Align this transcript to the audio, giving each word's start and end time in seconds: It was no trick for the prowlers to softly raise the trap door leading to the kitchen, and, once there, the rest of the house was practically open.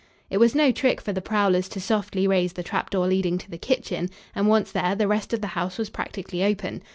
It 0.31 0.39
was 0.39 0.55
no 0.55 0.71
trick 0.71 0.99
for 0.99 1.13
the 1.13 1.21
prowlers 1.21 1.69
to 1.69 1.79
softly 1.79 2.25
raise 2.27 2.53
the 2.53 2.63
trap 2.63 2.89
door 2.89 3.05
leading 3.05 3.37
to 3.37 3.51
the 3.51 3.57
kitchen, 3.59 4.09
and, 4.33 4.47
once 4.47 4.71
there, 4.71 4.95
the 4.95 5.07
rest 5.07 5.31
of 5.31 5.41
the 5.41 5.53
house 5.53 5.77
was 5.77 5.91
practically 5.91 6.43
open. 6.43 6.81